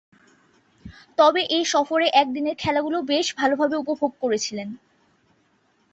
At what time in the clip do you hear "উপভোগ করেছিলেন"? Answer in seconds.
3.75-4.69